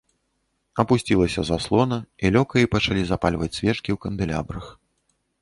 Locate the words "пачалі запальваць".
2.73-3.53